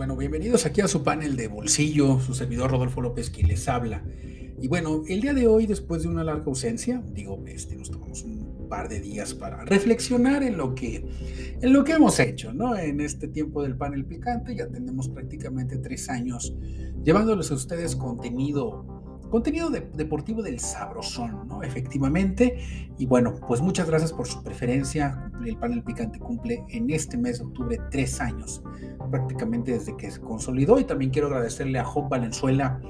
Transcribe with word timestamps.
bueno, 0.00 0.16
bienvenidos 0.16 0.64
aquí 0.64 0.80
a 0.80 0.88
su 0.88 1.02
panel 1.02 1.36
de 1.36 1.46
bolsillo, 1.46 2.20
su 2.20 2.32
servidor 2.32 2.70
Rodolfo 2.70 3.02
López 3.02 3.28
quien 3.28 3.48
les 3.48 3.68
habla. 3.68 4.02
Y 4.58 4.66
bueno, 4.66 5.02
el 5.06 5.20
día 5.20 5.34
de 5.34 5.46
hoy, 5.46 5.66
después 5.66 6.00
de 6.00 6.08
una 6.08 6.24
larga 6.24 6.44
ausencia, 6.46 7.02
digo, 7.12 7.44
este, 7.46 7.76
nos 7.76 7.90
tomamos 7.90 8.22
un 8.22 8.66
par 8.70 8.88
de 8.88 8.98
días 8.98 9.34
para 9.34 9.62
reflexionar 9.66 10.42
en 10.42 10.56
lo 10.56 10.74
que, 10.74 11.06
en 11.60 11.72
lo 11.74 11.84
que 11.84 11.92
hemos 11.92 12.18
hecho, 12.18 12.54
¿no? 12.54 12.78
En 12.78 13.02
este 13.02 13.28
tiempo 13.28 13.62
del 13.62 13.76
panel 13.76 14.06
picante, 14.06 14.56
ya 14.56 14.68
tenemos 14.68 15.10
prácticamente 15.10 15.76
tres 15.76 16.08
años 16.08 16.56
llevándoles 17.04 17.50
a 17.50 17.54
ustedes 17.56 17.94
contenido 17.94 19.00
contenido 19.30 19.70
deportivo 19.70 20.42
del 20.42 20.60
sabrosón, 20.60 21.46
¿no? 21.46 21.62
Efectivamente. 21.62 22.58
Y 22.98 23.04
bueno, 23.04 23.38
pues 23.46 23.60
muchas 23.60 23.86
gracias 23.86 24.14
por 24.14 24.26
su 24.26 24.42
preferencia. 24.42 25.29
El 25.44 25.56
panel 25.56 25.82
picante 25.82 26.18
cumple 26.18 26.64
en 26.68 26.90
este 26.90 27.16
mes 27.16 27.38
de 27.38 27.44
octubre 27.44 27.78
tres 27.90 28.20
años, 28.20 28.62
prácticamente 29.10 29.72
desde 29.72 29.96
que 29.96 30.10
se 30.10 30.20
consolidó. 30.20 30.78
Y 30.78 30.84
también 30.84 31.10
quiero 31.10 31.28
agradecerle 31.28 31.78
a 31.78 31.84
Job 31.84 32.08
Valenzuela 32.08 32.80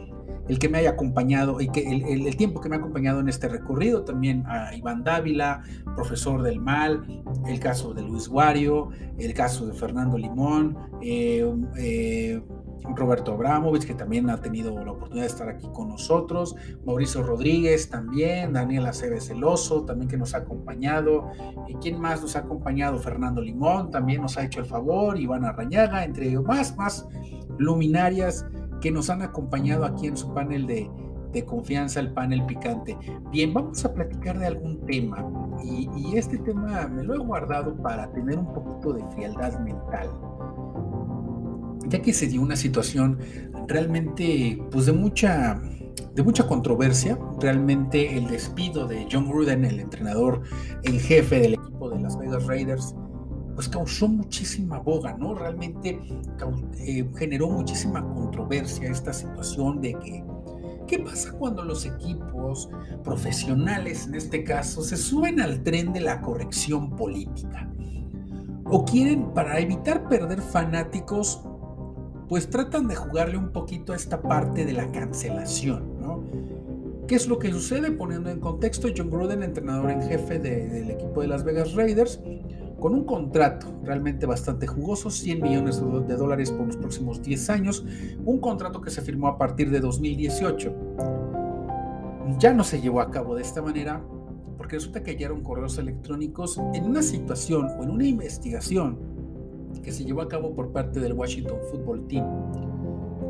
el 0.50 0.58
que 0.58 0.68
me 0.68 0.78
haya 0.78 0.90
acompañado 0.90 1.60
y 1.60 1.68
que 1.68 1.88
el, 1.88 2.26
el, 2.26 2.36
tiempo 2.36 2.60
que 2.60 2.68
me 2.68 2.74
ha 2.74 2.78
acompañado 2.80 3.20
en 3.20 3.28
este 3.28 3.48
recorrido, 3.48 4.04
también 4.04 4.44
a 4.48 4.74
Iván 4.74 5.04
Dávila, 5.04 5.62
profesor 5.94 6.42
del 6.42 6.58
mal, 6.58 7.22
el 7.46 7.60
caso 7.60 7.94
de 7.94 8.02
Luis 8.02 8.26
Guario, 8.26 8.88
el 9.16 9.32
caso 9.32 9.66
de 9.66 9.72
Fernando 9.74 10.18
Limón, 10.18 10.76
eh, 11.02 11.48
eh, 11.76 12.42
Roberto 12.96 13.32
Abramovich, 13.32 13.86
que 13.86 13.94
también 13.94 14.30
ha 14.30 14.40
tenido 14.40 14.72
la 14.84 14.92
oportunidad 14.92 15.24
de 15.24 15.30
estar 15.30 15.48
aquí 15.48 15.68
con 15.72 15.88
nosotros, 15.88 16.56
Mauricio 16.84 17.22
Rodríguez 17.22 17.88
también, 17.88 18.52
Daniel 18.52 18.86
Aceves 18.86 19.26
Celoso 19.26 19.84
también 19.84 20.08
que 20.08 20.16
nos 20.16 20.34
ha 20.34 20.38
acompañado, 20.38 21.30
y 21.68 21.74
quién 21.74 22.00
más 22.00 22.22
nos 22.22 22.36
ha 22.36 22.40
acompañado, 22.40 22.98
Fernando 22.98 23.40
Limón 23.40 23.90
también 23.90 24.22
nos 24.22 24.36
ha 24.38 24.44
hecho 24.44 24.60
el 24.60 24.66
favor, 24.66 25.18
Iván 25.18 25.44
Arrañaga, 25.44 26.04
entre 26.04 26.38
más, 26.40 26.76
más 26.76 27.08
luminarias 27.58 28.46
que 28.80 28.90
nos 28.90 29.10
han 29.10 29.22
acompañado 29.22 29.84
aquí 29.84 30.06
en 30.06 30.16
su 30.16 30.32
panel 30.32 30.66
de, 30.66 30.90
de 31.32 31.44
confianza, 31.44 32.00
el 32.00 32.12
panel 32.12 32.44
picante. 32.46 32.96
Bien, 33.30 33.52
vamos 33.52 33.84
a 33.84 33.92
platicar 33.92 34.38
de 34.38 34.46
algún 34.46 34.84
tema 34.86 35.24
y, 35.62 35.88
y 35.94 36.16
este 36.16 36.38
tema 36.38 36.88
me 36.88 37.02
lo 37.02 37.14
he 37.14 37.18
guardado 37.18 37.76
para 37.76 38.10
tener 38.12 38.38
un 38.38 38.52
poquito 38.52 38.94
de 38.94 39.04
frialdad 39.14 39.58
mental 39.60 40.08
ya 41.88 42.02
que 42.02 42.12
se 42.12 42.26
dio 42.26 42.42
una 42.42 42.56
situación 42.56 43.18
realmente 43.66 44.60
pues 44.70 44.86
de 44.86 44.92
mucha 44.92 45.60
de 46.14 46.22
mucha 46.22 46.46
controversia, 46.46 47.18
realmente 47.40 48.16
el 48.16 48.26
despido 48.26 48.86
de 48.86 49.06
John 49.10 49.28
Gruden, 49.28 49.64
el 49.64 49.80
entrenador 49.80 50.42
en 50.82 50.98
jefe 50.98 51.40
del 51.40 51.54
equipo 51.54 51.88
de 51.88 52.00
Las 52.00 52.18
Vegas 52.18 52.46
Raiders, 52.46 52.94
pues 53.54 53.68
causó 53.68 54.08
muchísima 54.08 54.78
boga, 54.78 55.16
¿no? 55.16 55.34
Realmente 55.34 56.00
eh, 56.78 57.10
generó 57.16 57.48
muchísima 57.48 58.02
controversia 58.14 58.90
esta 58.90 59.12
situación 59.12 59.80
de 59.80 59.94
que, 59.94 60.24
¿qué 60.86 60.98
pasa 60.98 61.32
cuando 61.32 61.64
los 61.64 61.86
equipos 61.86 62.70
profesionales, 63.04 64.06
en 64.06 64.14
este 64.14 64.44
caso, 64.44 64.82
se 64.82 64.96
suben 64.96 65.40
al 65.40 65.62
tren 65.62 65.92
de 65.92 66.00
la 66.00 66.20
corrección 66.22 66.96
política? 66.96 67.70
O 68.64 68.84
quieren, 68.84 69.32
para 69.34 69.58
evitar 69.58 70.08
perder 70.08 70.40
fanáticos, 70.40 71.42
pues 72.30 72.48
tratan 72.48 72.86
de 72.86 72.94
jugarle 72.94 73.36
un 73.36 73.50
poquito 73.50 73.92
a 73.92 73.96
esta 73.96 74.22
parte 74.22 74.64
de 74.64 74.72
la 74.72 74.92
cancelación, 74.92 76.00
¿no? 76.00 76.22
¿Qué 77.08 77.16
es 77.16 77.26
lo 77.26 77.40
que 77.40 77.50
sucede? 77.50 77.90
Poniendo 77.90 78.30
en 78.30 78.38
contexto, 78.38 78.86
John 78.96 79.10
Gruden, 79.10 79.42
entrenador 79.42 79.90
en 79.90 80.00
jefe 80.00 80.38
del 80.38 80.92
equipo 80.92 81.22
de 81.22 81.26
Las 81.26 81.42
Vegas 81.42 81.74
Raiders, 81.74 82.20
con 82.78 82.94
un 82.94 83.04
contrato 83.04 83.66
realmente 83.82 84.26
bastante 84.26 84.68
jugoso, 84.68 85.10
100 85.10 85.42
millones 85.42 85.82
de 86.06 86.16
dólares 86.16 86.52
por 86.52 86.68
los 86.68 86.76
próximos 86.76 87.20
10 87.20 87.50
años, 87.50 87.84
un 88.24 88.38
contrato 88.38 88.80
que 88.80 88.90
se 88.90 89.02
firmó 89.02 89.26
a 89.26 89.36
partir 89.36 89.68
de 89.72 89.80
2018. 89.80 90.72
Ya 92.38 92.54
no 92.54 92.62
se 92.62 92.80
llevó 92.80 93.00
a 93.00 93.10
cabo 93.10 93.34
de 93.34 93.42
esta 93.42 93.60
manera 93.60 94.04
porque 94.56 94.76
resulta 94.76 95.02
que 95.02 95.10
hallaron 95.10 95.42
correos 95.42 95.78
electrónicos 95.78 96.60
en 96.74 96.84
una 96.84 97.02
situación 97.02 97.70
o 97.76 97.82
en 97.82 97.90
una 97.90 98.06
investigación 98.06 99.09
que 99.82 99.92
se 99.92 100.04
llevó 100.04 100.22
a 100.22 100.28
cabo 100.28 100.54
por 100.54 100.72
parte 100.72 101.00
del 101.00 101.12
Washington 101.12 101.58
Football 101.70 102.06
Team. 102.06 102.24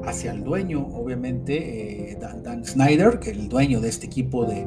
Hacia 0.05 0.33
el 0.33 0.43
dueño, 0.43 0.87
obviamente, 0.93 2.13
eh, 2.13 2.19
Dan, 2.21 2.65
Snyder, 2.65 3.19
que 3.19 3.31
es 3.31 3.37
el 3.37 3.49
dueño 3.49 3.81
de 3.81 3.89
este 3.89 4.07
equipo 4.07 4.47
de, 4.47 4.67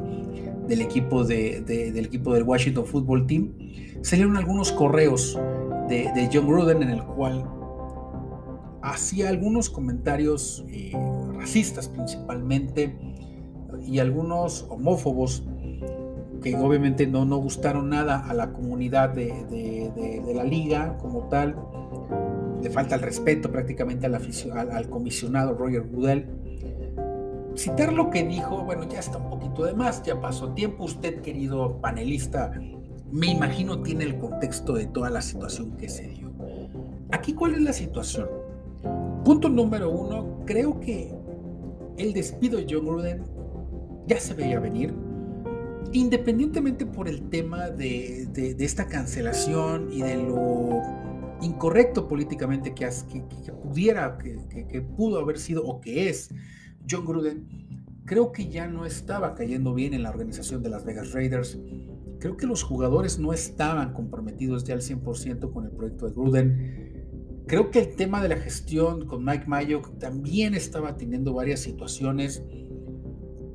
del 0.68 0.80
equipo 0.80 1.24
de, 1.24 1.60
del 1.60 2.04
equipo 2.04 2.32
del 2.34 2.44
Washington 2.44 2.86
Football 2.86 3.26
Team, 3.26 3.52
salieron 4.02 4.36
algunos 4.36 4.70
correos 4.70 5.38
de, 5.88 6.28
John 6.32 6.46
Gruden 6.46 6.82
en 6.82 6.90
el 6.90 7.02
cual 7.02 7.44
hacía 8.82 9.28
algunos 9.28 9.70
comentarios 9.70 10.64
eh, 10.68 10.92
racistas 11.36 11.88
principalmente 11.88 12.96
y 13.86 13.98
algunos 13.98 14.66
homófobos 14.68 15.44
que 16.44 16.54
obviamente 16.56 17.06
no, 17.06 17.24
no 17.24 17.38
gustaron 17.38 17.88
nada 17.88 18.18
a 18.28 18.34
la 18.34 18.52
comunidad 18.52 19.08
de, 19.08 19.32
de, 19.46 20.34
la 20.34 20.44
liga 20.44 20.98
como 20.98 21.26
tal. 21.30 21.56
Le 22.62 22.68
falta 22.68 22.96
el 22.96 23.00
respeto 23.00 23.50
prácticamente 23.50 24.04
al, 24.04 24.14
al, 24.70 24.90
comisionado 24.90 25.54
Roger 25.54 25.88
Goodell. 25.88 26.26
Citar 27.56 27.94
lo 27.94 28.10
que 28.10 28.24
dijo, 28.24 28.62
bueno, 28.62 28.86
ya 28.86 28.98
está 28.98 29.16
un 29.16 29.30
poquito 29.30 29.64
de 29.64 29.72
más, 29.72 30.02
ya 30.02 30.20
pasó 30.20 30.52
tiempo. 30.52 30.84
Usted, 30.84 31.22
querido 31.22 31.80
panelista, 31.80 32.52
me 33.10 33.28
imagino 33.28 33.80
tiene 33.80 34.04
el 34.04 34.18
contexto 34.18 34.74
de 34.74 34.84
toda 34.84 35.08
la 35.08 35.22
situación 35.22 35.78
que 35.78 35.88
se 35.88 36.08
dio. 36.08 36.30
Aquí, 37.10 37.32
¿cuál 37.32 37.54
es 37.54 37.62
la 37.62 37.72
situación? 37.72 38.28
Punto 39.24 39.48
número 39.48 39.88
uno, 39.88 40.42
creo 40.44 40.78
que 40.78 41.10
el 41.96 42.12
despido 42.12 42.58
de 42.58 42.66
John 42.68 42.84
Gruden 42.84 43.22
ya 44.06 44.20
se 44.20 44.34
veía 44.34 44.60
venir 44.60 44.92
independientemente 45.94 46.86
por 46.86 47.08
el 47.08 47.30
tema 47.30 47.70
de, 47.70 48.28
esta 48.58 48.88
cancelación 48.88 49.92
y 49.92 50.02
de 50.02 50.16
lo 50.16 50.82
incorrecto 51.40 52.08
políticamente 52.08 52.74
que, 52.74 52.88
que, 53.10 53.52
pudiera, 53.52 54.18
que, 54.18 54.82
pudo 54.82 55.20
haber 55.20 55.38
sido 55.38 55.64
o 55.64 55.80
que 55.80 56.08
es 56.08 56.34
John 56.90 57.04
Gruden, 57.04 57.46
creo 58.04 58.32
que 58.32 58.48
ya 58.48 58.66
no 58.66 58.84
estaba 58.84 59.36
cayendo 59.36 59.72
bien 59.72 59.94
en 59.94 60.02
la 60.02 60.10
organización 60.10 60.64
de 60.64 60.70
las 60.70 60.84
Vegas 60.84 61.12
Raiders. 61.12 61.58
Creo 62.18 62.36
que 62.36 62.46
los 62.46 62.64
jugadores 62.64 63.20
no 63.20 63.32
estaban 63.32 63.92
comprometidos 63.92 64.64
ya 64.64 64.74
al 64.74 64.80
100% 64.80 65.52
con 65.52 65.64
el 65.64 65.70
proyecto 65.70 66.06
de 66.06 66.12
Gruden. 66.12 67.44
Creo 67.46 67.70
que 67.70 67.78
el 67.78 67.94
tema 67.94 68.20
de 68.20 68.30
la 68.30 68.36
gestión 68.36 69.06
con 69.06 69.24
Mike 69.24 69.44
Mayock 69.46 69.96
también 69.98 70.54
estaba 70.54 70.96
teniendo 70.96 71.34
varias 71.34 71.60
situaciones 71.60 72.42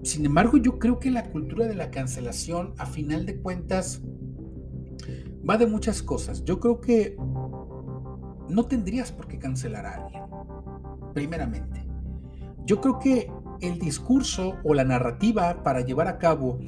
sin 0.04 0.26
embargo, 0.26 0.58
yo 0.58 0.80
creo 0.80 1.00
que 1.00 1.12
la 1.12 1.30
cultura 1.30 1.68
de 1.68 1.76
la 1.76 1.92
cancelación, 1.92 2.74
a 2.78 2.86
final 2.86 3.26
de 3.26 3.38
cuentas, 3.38 4.02
va 5.48 5.58
de 5.58 5.68
muchas 5.68 6.02
cosas. 6.02 6.44
Yo 6.46 6.60
creo 6.60 6.80
que 6.80 7.18
no 8.50 8.66
tendrías 8.66 9.12
por 9.12 9.28
qué 9.28 9.38
cancelar 9.40 9.86
a 9.86 9.96
alguien, 9.96 10.24
primeramente. 11.14 11.86
Yo 12.66 12.80
creo 12.82 13.00
que 13.00 13.32
el 13.62 13.80
discurso 13.80 14.56
o 14.64 14.74
la 14.74 14.84
narrativa 14.84 15.64
para 15.64 15.82
llevar 15.82 16.08
a 16.08 16.18
cabo 16.18 16.60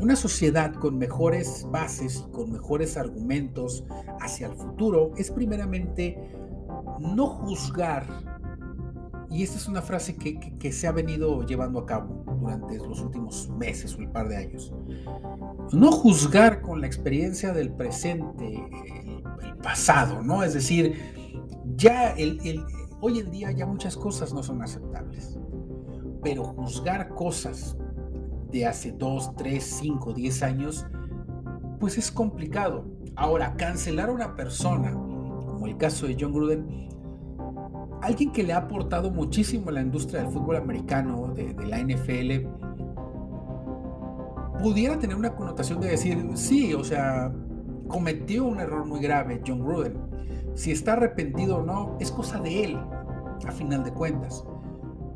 una 0.00 0.16
sociedad 0.16 0.74
con 0.74 0.98
mejores 0.98 1.66
bases 1.70 2.24
y 2.26 2.30
con 2.30 2.52
mejores 2.52 2.96
argumentos 2.96 3.84
hacia 4.20 4.48
el 4.48 4.54
futuro 4.54 5.12
es 5.16 5.30
primeramente 5.30 6.18
no 7.00 7.26
juzgar 7.26 8.06
y 9.30 9.42
esta 9.42 9.56
es 9.56 9.66
una 9.68 9.82
frase 9.82 10.16
que, 10.16 10.72
se 10.72 10.86
ha 10.86 10.92
venido 10.92 11.44
llevando 11.44 11.78
a 11.78 11.86
cabo 11.86 12.24
durante 12.40 12.76
los 12.76 13.00
últimos 13.00 13.48
meses 13.50 13.94
o 13.94 13.98
un 13.98 14.12
par 14.12 14.28
de 14.28 14.36
años. 14.36 14.72
No 15.72 15.92
juzgar 15.92 16.60
con 16.60 16.80
la 16.80 16.86
experiencia 16.86 17.52
del 17.52 17.72
presente 17.72 18.62
el, 19.42 19.56
pasado, 19.62 20.22
¿no? 20.22 20.42
Es 20.42 20.54
decir, 20.54 20.96
ya 21.76 22.12
el, 22.12 22.64
hoy 23.00 23.18
en 23.18 23.30
día 23.30 23.50
ya 23.50 23.66
muchas 23.66 23.96
cosas 23.96 24.32
no 24.32 24.42
son 24.42 24.62
aceptables, 24.62 25.38
pero 26.22 26.44
juzgar 26.44 27.08
cosas 27.08 27.76
de 28.50 28.66
hace 28.66 28.92
2, 28.92 29.34
3, 29.36 29.64
5, 29.64 30.12
10 30.12 30.42
años, 30.42 30.86
pues 31.80 31.98
es 31.98 32.12
complicado. 32.12 32.84
Ahora, 33.16 33.56
cancelar 33.56 34.08
a 34.08 34.12
una 34.12 34.36
persona, 34.36 34.92
como 34.92 35.66
el 35.66 35.76
caso 35.76 36.06
de 36.06 36.16
John 36.18 36.32
Gruden, 36.32 36.88
alguien 38.06 38.30
que 38.30 38.44
le 38.44 38.52
ha 38.52 38.58
aportado 38.58 39.10
muchísimo 39.10 39.70
a 39.70 39.72
la 39.72 39.80
industria 39.80 40.22
del 40.22 40.30
fútbol 40.30 40.56
americano, 40.56 41.34
de, 41.34 41.54
la 41.66 41.78
NFL, 41.80 42.46
pudiera 44.62 44.96
tener 44.96 45.16
una 45.16 45.34
connotación 45.34 45.80
de 45.80 45.88
decir, 45.88 46.24
sí, 46.34 46.72
o 46.72 46.84
sea, 46.84 47.32
cometió 47.88 48.44
un 48.44 48.60
error 48.60 48.86
muy 48.86 49.00
grave 49.00 49.42
John 49.44 49.58
Gruden. 49.58 49.98
Si 50.54 50.70
está 50.70 50.92
arrepentido 50.92 51.58
o 51.58 51.62
no, 51.64 51.96
es 52.00 52.12
cosa 52.12 52.38
de 52.38 52.64
él, 52.64 52.78
a 53.44 53.50
final 53.50 53.82
de 53.82 53.92
cuentas. 53.92 54.44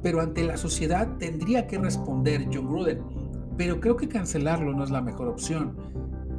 Pero 0.02 0.20
ante 0.20 0.42
la 0.42 0.56
sociedad 0.56 1.16
tendría 1.18 1.68
que 1.68 1.78
responder 1.78 2.48
John 2.52 2.66
Gruden. 2.66 3.02
Pero 3.56 3.78
creo 3.78 3.96
que 3.96 4.08
cancelarlo 4.08 4.72
no 4.72 4.82
es 4.82 4.90
la 4.90 5.00
mejor 5.00 5.28
opción. 5.28 5.76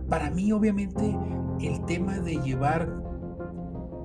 Para 0.10 0.30
mí, 0.30 0.52
obviamente, 0.52 1.18
el 1.62 1.86
tema 1.86 2.20
de 2.20 2.42
llevar 2.42 3.11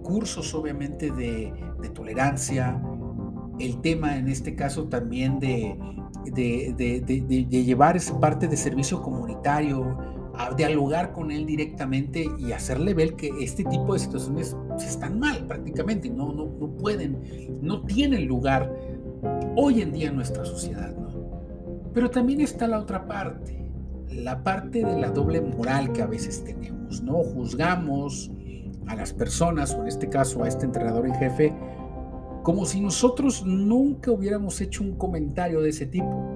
cursos 0.07 0.55
obviamente 0.55 1.11
de, 1.11 1.53
tolerancia, 1.95 2.81
el 3.59 3.81
tema 3.81 4.17
en 4.17 4.29
este 4.29 4.55
caso 4.55 4.85
también 4.85 5.41
de, 5.41 5.77
llevar 7.49 7.97
esa 7.97 8.19
parte 8.21 8.47
de 8.47 8.57
servicio 8.57 9.03
comunitario, 9.03 9.99
a 10.39 10.55
dialogar 10.55 11.13
con 11.13 11.31
él 11.31 11.47
directamente 11.47 12.27
y 12.39 12.53
hacerle 12.53 12.93
ver 12.93 13.17
que 13.17 13.31
este 13.41 13.65
tipo 13.65 13.95
de 13.95 14.01
situaciones 14.01 14.55
están 14.79 15.19
mal 15.19 15.47
prácticamente, 15.47 16.11
no, 16.11 16.31
no, 16.31 16.45
no 16.61 16.69
pueden, 16.77 17.23
no 17.63 17.83
tienen 17.83 18.27
lugar 18.27 18.71
hoy 19.57 19.81
en 19.81 19.93
día 19.93 20.09
en 20.09 20.17
nuestra 20.17 20.45
sociedad. 20.45 20.95
Pero 21.95 22.11
también 22.11 22.43
está 22.43 22.69
la 22.69 22.81
otra 22.81 23.09
parte, 23.09 23.67
la 24.11 24.43
parte 24.43 24.85
de 24.85 25.01
la 25.01 25.09
doble 25.09 25.41
moral 25.41 25.93
que 25.93 26.03
a 26.03 26.07
veces 26.07 26.45
tenemos, 26.45 27.03
¿no? 27.03 27.15
Juzgamos 27.23 28.31
a 28.87 28.95
las 28.95 29.13
personas, 29.13 29.75
o 29.75 29.83
en 29.83 29.89
este 29.89 30.09
caso 30.09 30.43
a 30.43 30.49
este 30.49 30.65
entrenador 30.65 31.07
en 31.07 31.15
jefe, 31.15 31.53
como 32.43 32.65
si 32.65 32.81
nosotros 32.81 33.45
nunca 33.45 34.13
hubiéramos 34.13 34.61
hecho 34.61 34.85
un 34.85 34.95
comentario 34.95 35.61
de 35.61 35.71
ese 35.71 35.87
tipo, 35.87 36.33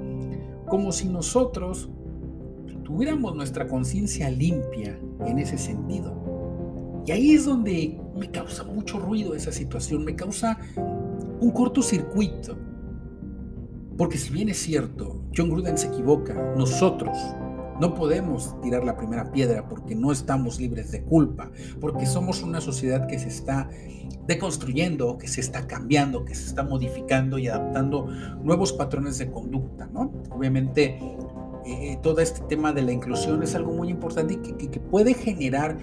como 0.67 0.91
si 0.93 1.09
nosotros 1.09 1.89
tuviéramos 2.85 3.37
nuestra 3.37 3.69
conciencia 3.69 4.29
limpia 4.31 4.99
en 5.27 5.39
ese 5.39 5.57
sentido. 5.57 7.03
Y 7.07 7.13
ahí 7.13 7.35
es 7.35 7.45
donde 7.45 7.99
me 8.17 8.31
causa 8.31 8.65
mucho 8.65 8.99
ruido 8.99 9.35
esa 9.35 9.53
situación, 9.53 10.05
me 10.05 10.17
causa 10.17 10.59
un 11.41 11.51
cortocircuito. 11.53 12.59
Porque 13.97 14.19
si 14.19 14.33
bien 14.33 14.49
es 14.49 14.59
cierto, 14.59 15.23
John 15.37 15.51
Gruden 15.51 15.79
se 15.79 15.89
equivoca, 15.89 16.35
nosotros 16.57 17.17
no 17.81 17.95
podemos 17.95 18.61
tirar 18.61 18.85
la 18.85 18.97
primera 18.97 19.33
piedra 19.33 19.67
porque 19.67 19.95
no 19.95 20.13
estamos 20.13 20.61
libres 20.61 20.93
de 20.93 21.03
culpa, 21.03 21.51
porque 21.81 22.05
somos 22.05 22.43
una 22.43 22.61
sociedad 22.61 23.07
que 23.07 23.19
se 23.19 23.29
está 23.29 23.69
deconstruyendo, 24.27 25.17
que 25.17 25.27
se 25.27 25.41
está 25.41 25.67
cambiando, 25.67 26.25
que 26.25 26.35
se 26.35 26.47
está 26.47 26.63
modificando 26.63 27.39
y 27.39 27.49
adaptando 27.49 28.07
nuevos 28.45 28.75
patrones 28.75 29.19
de 29.19 29.31
conducta, 29.31 29.89
¿no? 29.93 30.13
Obviamente, 30.31 30.99
eh, 31.65 31.99
todo 32.03 32.21
este 32.21 32.41
tema 32.43 32.73
de 32.73 32.83
la 32.83 32.93
inclusión 32.93 33.43
es 33.43 33.55
algo 33.55 33.73
muy 33.73 33.89
importante 33.89 34.35
y 34.35 34.69
que, 34.69 34.81
puede 34.81 35.15
generar, 35.15 35.79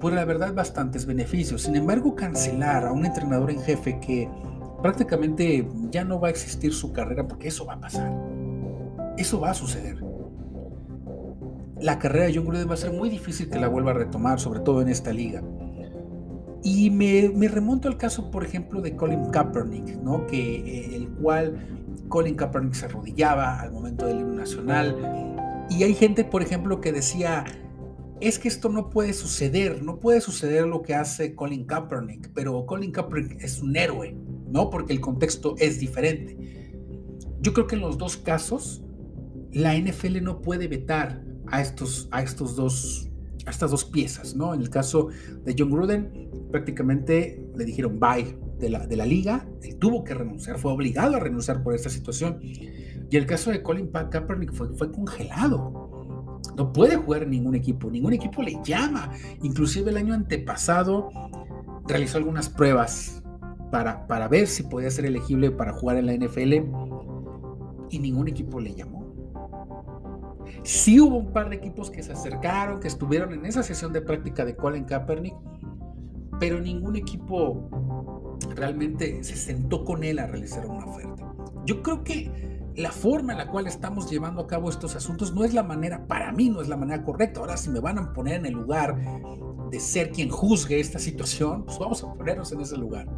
por 0.00 0.12
la 0.12 0.24
verdad, 0.24 0.52
bastantes 0.52 1.06
beneficios. 1.06 1.62
Sin 1.62 1.76
embargo, 1.76 2.16
cancelar 2.16 2.86
a 2.86 2.92
un 2.92 3.06
entrenador 3.06 3.50
en 3.50 3.60
jefe 3.60 4.00
que 4.00 4.28
prácticamente 4.82 5.68
ya 5.90 6.04
no 6.04 6.20
va 6.20 6.28
a 6.28 6.30
existir 6.30 6.74
su 6.74 6.92
carrera 6.92 7.26
porque 7.26 7.48
eso 7.48 7.64
va 7.64 7.74
a 7.74 7.80
pasar. 7.80 8.12
Eso 9.16 9.40
va 9.40 9.50
a 9.50 9.54
suceder 9.54 10.05
la 11.80 11.98
carrera 11.98 12.26
de 12.26 12.34
John 12.34 12.46
Gruden 12.46 12.68
va 12.68 12.74
a 12.74 12.78
ser 12.78 12.92
muy 12.92 13.08
difícil 13.08 13.50
que 13.50 13.58
la 13.58 13.68
vuelva 13.68 13.90
a 13.90 13.94
retomar, 13.94 14.40
sobre 14.40 14.60
todo 14.60 14.80
en 14.80 14.88
esta 14.88 15.12
liga. 15.12 15.42
Y 16.62 16.90
me, 16.90 17.48
remonto 17.48 17.88
al 17.88 17.96
caso, 17.96 18.30
por 18.30 18.44
ejemplo, 18.44 18.80
de 18.80 18.96
Colin 18.96 19.30
Kaepernick, 19.30 20.02
¿no? 20.02 20.26
que, 20.26 20.56
eh, 20.56 20.96
el 20.96 21.08
cual 21.08 21.54
Colin 22.08 22.34
Kaepernick 22.34 22.74
se 22.74 22.86
arrodillaba 22.86 23.60
al 23.60 23.72
momento 23.72 24.06
del 24.06 24.20
himno 24.20 24.34
nacional. 24.34 24.96
Y 25.70 25.82
hay 25.82 25.94
gente, 25.94 26.24
por 26.24 26.42
ejemplo, 26.42 26.80
que 26.80 26.92
decía, 26.92 27.44
es 28.20 28.38
que 28.38 28.48
esto 28.48 28.68
no 28.68 28.90
puede 28.90 29.12
suceder, 29.12 29.82
no 29.82 30.00
puede 30.00 30.20
suceder 30.20 30.66
lo 30.66 30.82
que 30.82 30.94
hace 30.94 31.34
Colin 31.34 31.66
Kaepernick, 31.66 32.32
pero 32.34 32.64
Colin 32.66 32.90
Kaepernick 32.90 33.42
es 33.42 33.60
un 33.60 33.76
héroe, 33.76 34.16
¿no? 34.48 34.70
Porque 34.70 34.92
el 34.92 35.00
contexto 35.00 35.54
es 35.58 35.78
diferente. 35.78 36.72
Yo 37.40 37.52
creo 37.52 37.66
que 37.66 37.76
en 37.76 37.82
los 37.82 37.98
dos 37.98 38.16
casos, 38.16 38.82
la 39.52 39.76
NFL 39.76 40.22
no 40.22 40.40
puede 40.40 40.66
vetar 40.66 41.25
a, 41.50 41.60
estos, 41.60 42.08
a, 42.10 42.22
estos 42.22 42.56
dos, 42.56 43.08
a 43.46 43.50
estas 43.50 43.70
dos 43.70 43.84
piezas, 43.84 44.34
¿no? 44.34 44.54
En 44.54 44.60
el 44.60 44.70
caso 44.70 45.08
de 45.44 45.54
John 45.58 45.70
Gruden, 45.70 46.30
prácticamente 46.50 47.44
le 47.56 47.64
dijeron 47.64 47.98
bye 47.98 48.36
de 48.58 48.70
la, 48.70 48.86
de 48.86 48.96
la 48.96 49.06
liga, 49.06 49.46
él 49.62 49.76
tuvo 49.76 50.04
que 50.04 50.14
renunciar, 50.14 50.58
fue 50.58 50.72
obligado 50.72 51.16
a 51.16 51.20
renunciar 51.20 51.62
por 51.62 51.74
esta 51.74 51.90
situación. 51.90 52.38
Y 52.42 53.16
el 53.16 53.26
caso 53.26 53.50
de 53.50 53.62
Colin 53.62 53.88
Kaepernick 53.88 54.52
fue, 54.52 54.68
fue 54.74 54.90
congelado. 54.90 56.40
No 56.56 56.72
puede 56.72 56.96
jugar 56.96 57.24
en 57.24 57.30
ningún 57.30 57.54
equipo, 57.54 57.90
ningún 57.90 58.14
equipo 58.14 58.42
le 58.42 58.58
llama. 58.64 59.12
Inclusive 59.42 59.90
el 59.90 59.96
año 59.96 60.14
antepasado 60.14 61.10
realizó 61.86 62.18
algunas 62.18 62.48
pruebas 62.48 63.22
para, 63.70 64.06
para 64.06 64.28
ver 64.28 64.46
si 64.46 64.62
podía 64.62 64.90
ser 64.90 65.04
elegible 65.04 65.50
para 65.50 65.72
jugar 65.72 65.98
en 65.98 66.06
la 66.06 66.14
NFL 66.14 66.54
y 67.90 67.98
ningún 67.98 68.28
equipo 68.28 68.60
le 68.60 68.74
llamó. 68.74 68.95
Sí 70.62 71.00
hubo 71.00 71.16
un 71.16 71.32
par 71.32 71.50
de 71.50 71.56
equipos 71.56 71.90
que 71.90 72.02
se 72.02 72.12
acercaron, 72.12 72.80
que 72.80 72.88
estuvieron 72.88 73.32
en 73.32 73.46
esa 73.46 73.62
sesión 73.62 73.92
de 73.92 74.02
práctica 74.02 74.44
de 74.44 74.56
Colin 74.56 74.84
Kaepernick, 74.84 75.34
pero 76.38 76.60
ningún 76.60 76.96
equipo 76.96 78.36
realmente 78.54 79.22
se 79.24 79.36
sentó 79.36 79.84
con 79.84 80.04
él 80.04 80.18
a 80.18 80.26
realizar 80.26 80.66
una 80.66 80.86
oferta. 80.86 81.32
Yo 81.64 81.82
creo 81.82 82.04
que 82.04 82.30
la 82.76 82.92
forma 82.92 83.32
en 83.32 83.38
la 83.38 83.48
cual 83.48 83.66
estamos 83.66 84.10
llevando 84.10 84.42
a 84.42 84.46
cabo 84.46 84.68
estos 84.68 84.94
asuntos 84.96 85.34
no 85.34 85.44
es 85.44 85.54
la 85.54 85.62
manera, 85.62 86.06
para 86.06 86.30
mí 86.32 86.50
no 86.50 86.60
es 86.60 86.68
la 86.68 86.76
manera 86.76 87.02
correcta. 87.02 87.40
Ahora, 87.40 87.56
si 87.56 87.70
me 87.70 87.80
van 87.80 87.98
a 87.98 88.12
poner 88.12 88.34
en 88.36 88.46
el 88.46 88.52
lugar 88.52 88.96
de 89.70 89.80
ser 89.80 90.10
quien 90.10 90.28
juzgue 90.28 90.78
esta 90.78 90.98
situación, 90.98 91.64
pues 91.64 91.78
vamos 91.78 92.04
a 92.04 92.12
ponernos 92.12 92.52
en 92.52 92.60
ese 92.60 92.76
lugar. 92.76 93.08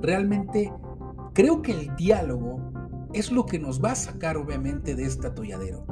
Realmente 0.00 0.72
creo 1.32 1.62
que 1.62 1.72
el 1.72 1.96
diálogo 1.96 2.60
es 3.12 3.32
lo 3.32 3.46
que 3.46 3.58
nos 3.58 3.82
va 3.82 3.92
a 3.92 3.96
sacar 3.96 4.36
obviamente 4.36 4.94
de 4.94 5.04
este 5.04 5.26
atolladero. 5.26 5.84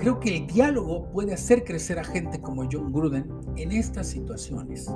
Creo 0.00 0.18
que 0.18 0.34
el 0.34 0.46
diálogo 0.46 1.10
puede 1.12 1.34
hacer 1.34 1.62
crecer 1.62 1.98
a 1.98 2.04
gente 2.04 2.40
como 2.40 2.66
John 2.72 2.90
Gruden 2.90 3.30
en 3.56 3.70
estas 3.70 4.06
situaciones. 4.06 4.90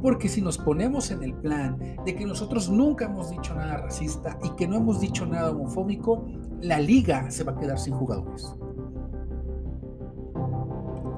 Porque 0.00 0.26
si 0.26 0.40
nos 0.40 0.56
ponemos 0.56 1.10
en 1.10 1.22
el 1.22 1.34
plan 1.34 1.78
de 2.06 2.14
que 2.14 2.24
nosotros 2.24 2.70
nunca 2.70 3.04
hemos 3.04 3.30
dicho 3.30 3.54
nada 3.54 3.76
racista 3.76 4.38
y 4.42 4.48
que 4.56 4.66
no 4.66 4.76
hemos 4.76 5.00
dicho 5.00 5.26
nada 5.26 5.50
homofóbico, 5.50 6.24
la 6.62 6.80
liga 6.80 7.30
se 7.30 7.44
va 7.44 7.52
a 7.52 7.58
quedar 7.58 7.78
sin 7.78 7.92
jugadores. 7.92 8.56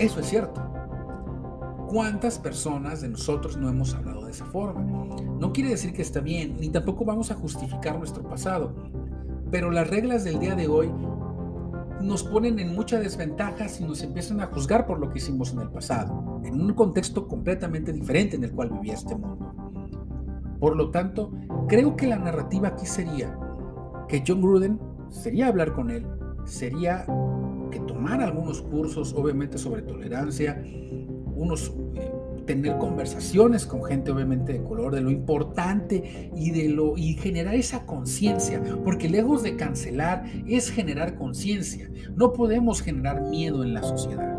Eso 0.01 0.19
es 0.19 0.27
cierto. 0.27 0.61
¿Cuántas 1.87 2.41
personas 2.41 3.01
de 3.01 3.11
nosotros 3.11 3.57
no 3.57 3.69
hemos 3.69 3.95
hablado 3.95 4.25
de 4.25 4.33
esa 4.33 4.47
forma? 4.47 4.83
No 5.39 5.53
quiere 5.53 5.71
decir 5.71 5.93
que 5.93 6.03
está 6.03 6.19
bien, 6.19 6.57
ni 6.59 6.69
tampoco 6.69 7.05
vamos 7.05 7.31
a 7.31 7.37
justificar 7.37 7.97
nuestro 7.97 8.25
pasado. 8.25 8.75
Pero 9.53 9.71
las 9.71 9.89
reglas 9.89 10.25
del 10.25 10.41
día 10.41 10.57
de 10.57 10.67
hoy 10.67 10.91
nos 12.05 12.23
ponen 12.23 12.59
en 12.59 12.75
mucha 12.75 13.01
desventaja 13.01 13.69
si 13.69 13.85
nos 13.85 14.03
empiezan 14.03 14.41
a 14.41 14.47
juzgar 14.47 14.87
por 14.87 14.99
lo 14.99 15.11
que 15.11 15.19
hicimos 15.19 15.53
en 15.53 15.61
el 15.61 15.71
pasado, 15.71 16.41
en 16.45 16.61
un 16.61 16.75
contexto 16.75 17.27
completamente 17.27 17.93
diferente 17.93 18.37
en 18.37 18.45
el 18.45 18.53
cual 18.53 18.71
vivía 18.71 18.95
este 18.95 19.17
mundo. 19.17 19.55
Por 20.61 20.77
lo 20.77 20.91
tanto, 20.91 21.33
creo 21.67 21.97
que 21.97 22.07
la 22.07 22.19
narrativa 22.19 22.69
aquí 22.69 22.87
sería 22.87 23.37
que 24.09 24.23
John 24.27 24.43
Gruden 24.43 24.79
sería 25.09 25.49
hablar 25.49 25.73
con 25.73 25.91
él, 25.91 26.07
sería 26.45 27.07
que 27.71 27.81
tomara 27.81 28.27
algunos 28.27 28.61
cursos, 28.61 29.15
obviamente 29.15 29.59
sobre 29.59 29.83
tolerancia, 29.83 30.63
unos 31.35 31.75
eh, 31.95 32.04
tener 32.47 32.79
conversaciones 32.79 33.67
con 33.67 33.83
gente 33.85 34.11
obviamente 34.11 34.53
de 34.53 34.63
color, 34.63 34.95
de 34.95 35.01
lo 35.01 35.11
importante 35.11 36.31
y 36.37 36.51
de 36.51 36.69
lo 36.69 36.97
y 36.97 37.15
generar 37.15 37.55
esa 37.55 37.87
conciencia, 37.87 38.63
porque 38.85 39.09
lejos 39.09 39.43
de 39.43 39.57
cancelar 39.57 40.25
es 40.47 40.71
generar 40.71 41.17
conciencia. 41.17 41.91
No 42.17 42.33
podemos 42.33 42.83
generar 42.83 43.23
miedo 43.23 43.65
en 43.65 43.75
la 43.75 43.83
sociedad. 43.83 44.39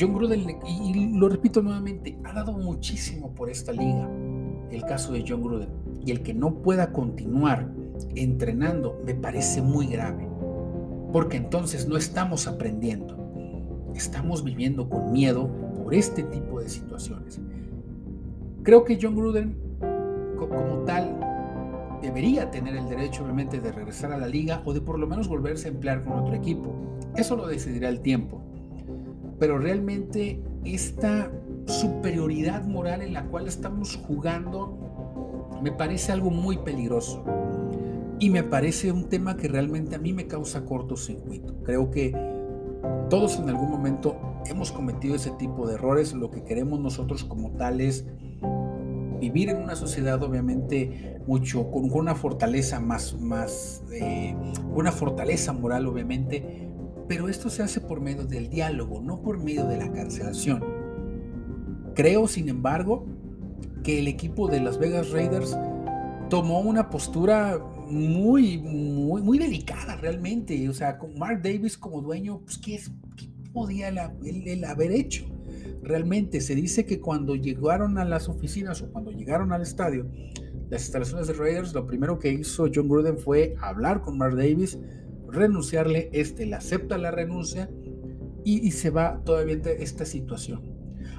John 0.00 0.14
Gruden, 0.14 0.56
y 0.66 1.18
lo 1.18 1.28
repito 1.28 1.60
nuevamente, 1.60 2.18
ha 2.24 2.32
dado 2.32 2.52
muchísimo 2.52 3.34
por 3.34 3.50
esta 3.50 3.70
liga, 3.70 4.08
el 4.70 4.82
caso 4.82 5.12
de 5.12 5.24
John 5.28 5.42
Gruden, 5.42 5.68
y 6.04 6.10
el 6.10 6.22
que 6.22 6.32
no 6.32 6.62
pueda 6.62 6.90
continuar 6.90 7.70
entrenando 8.14 8.98
me 9.04 9.14
parece 9.14 9.60
muy 9.60 9.86
grave, 9.86 10.26
porque 11.12 11.36
entonces 11.36 11.86
no 11.86 11.98
estamos 11.98 12.46
aprendiendo, 12.46 13.18
estamos 13.94 14.42
viviendo 14.42 14.88
con 14.88 15.12
miedo 15.12 15.50
este 15.90 16.22
tipo 16.24 16.60
de 16.60 16.68
situaciones. 16.68 17.40
Creo 18.62 18.84
que 18.84 18.98
John 19.00 19.16
Gruden, 19.16 19.56
como 20.36 20.84
tal, 20.84 21.18
debería 22.02 22.50
tener 22.50 22.76
el 22.76 22.88
derecho, 22.88 23.24
obviamente, 23.24 23.60
de 23.60 23.72
regresar 23.72 24.12
a 24.12 24.18
la 24.18 24.26
liga 24.26 24.62
o 24.64 24.72
de 24.72 24.80
por 24.80 24.98
lo 24.98 25.06
menos 25.06 25.28
volverse 25.28 25.68
a 25.68 25.70
emplear 25.70 26.04
con 26.04 26.18
otro 26.18 26.34
equipo. 26.34 26.74
Eso 27.16 27.36
lo 27.36 27.46
decidirá 27.46 27.88
el 27.88 28.00
tiempo. 28.00 28.40
Pero 29.38 29.58
realmente 29.58 30.42
esta 30.64 31.30
superioridad 31.66 32.64
moral 32.64 33.02
en 33.02 33.14
la 33.14 33.24
cual 33.26 33.46
estamos 33.46 33.96
jugando 34.06 34.78
me 35.62 35.72
parece 35.72 36.12
algo 36.12 36.30
muy 36.30 36.58
peligroso. 36.58 37.24
Y 38.18 38.28
me 38.28 38.42
parece 38.42 38.92
un 38.92 39.08
tema 39.08 39.36
que 39.36 39.48
realmente 39.48 39.96
a 39.96 39.98
mí 39.98 40.12
me 40.12 40.26
causa 40.26 40.64
cortocircuito. 40.64 41.54
Creo 41.62 41.90
que 41.90 42.14
todos 43.08 43.38
en 43.38 43.48
algún 43.48 43.70
momento 43.70 44.16
hemos 44.46 44.72
cometido 44.72 45.14
ese 45.14 45.30
tipo 45.32 45.66
de 45.66 45.74
errores. 45.74 46.12
Lo 46.12 46.30
que 46.30 46.42
queremos 46.44 46.80
nosotros 46.80 47.24
como 47.24 47.50
tal 47.52 47.80
es 47.80 48.04
vivir 49.20 49.50
en 49.50 49.58
una 49.58 49.76
sociedad 49.76 50.22
obviamente 50.22 51.20
mucho 51.26 51.70
con, 51.70 51.90
una 51.92 52.14
fortaleza 52.14 52.80
más, 52.80 53.18
más 53.20 53.82
eh, 53.92 54.34
una 54.74 54.92
fortaleza 54.92 55.52
moral 55.52 55.86
obviamente, 55.86 56.68
pero 57.06 57.28
esto 57.28 57.50
se 57.50 57.62
hace 57.62 57.80
por 57.80 58.00
medio 58.00 58.24
del 58.24 58.48
diálogo, 58.48 59.00
no 59.00 59.20
por 59.20 59.38
medio 59.38 59.66
de 59.66 59.76
la 59.76 59.92
cancelación. 59.92 60.64
Creo, 61.94 62.28
sin 62.28 62.48
embargo, 62.48 63.04
que 63.82 63.98
el 63.98 64.08
equipo 64.08 64.48
de 64.48 64.60
Las 64.60 64.78
Vegas 64.78 65.10
Raiders 65.10 65.56
tomó 66.28 66.60
una 66.60 66.88
postura 66.88 67.58
muy, 67.88 68.58
muy, 68.58 69.22
muy 69.22 69.38
delicada 69.38 69.96
realmente. 69.96 70.68
O 70.68 70.72
sea, 70.72 70.96
con 70.98 71.18
Mark 71.18 71.42
Davis 71.42 71.76
como 71.76 72.00
dueño, 72.00 72.40
pues, 72.44 72.58
¿qué, 72.58 72.76
es, 72.76 72.90
podía 73.52 73.88
él, 73.88 74.64
haber 74.64 74.92
hecho? 74.92 75.26
Realmente 75.82 76.40
se 76.40 76.54
dice 76.54 76.86
que 76.86 77.00
cuando 77.00 77.34
llegaron 77.36 77.98
a 77.98 78.04
las 78.04 78.28
oficinas 78.28 78.82
o 78.82 78.90
cuando 78.92 79.10
llegaron 79.10 79.52
al 79.52 79.62
estadio, 79.62 80.10
las 80.68 80.82
instalaciones 80.82 81.26
de 81.26 81.32
Raiders, 81.34 81.74
lo 81.74 81.86
primero 81.86 82.18
que 82.18 82.32
hizo 82.32 82.66
John 82.72 82.88
Gruden 82.88 83.18
fue 83.18 83.56
hablar 83.60 84.02
con 84.02 84.18
Mark 84.18 84.36
Davis, 84.36 84.78
renunciarle, 85.28 86.10
este 86.12 86.46
le 86.46 86.56
acepta 86.56 86.98
la 86.98 87.10
renuncia 87.10 87.70
y, 88.44 88.70
se 88.70 88.90
va 88.90 89.22
todavía 89.24 89.56
de 89.56 89.82
esta 89.82 90.04
situación. 90.04 90.62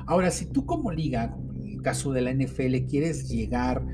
Ahora, 0.06 0.32
si 0.32 0.46
tú 0.46 0.66
como 0.66 0.92
liga, 0.92 1.38
en 1.60 1.68
el 1.68 1.82
caso 1.82 2.12
de 2.12 2.22
la 2.22 2.34
NFL, 2.34 2.88
quieres 2.88 3.30
llegar 3.30 3.86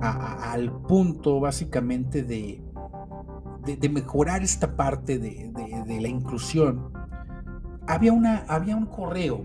al 0.00 0.72
punto 0.82 1.40
básicamente 1.40 2.22
de, 2.22 2.62
mejorar 3.90 4.42
esta 4.42 4.76
parte 4.76 5.18
de, 5.18 5.52
la 6.00 6.08
inclusión, 6.08 6.92
había, 7.88 8.76
un 8.76 8.86
correo 8.86 9.44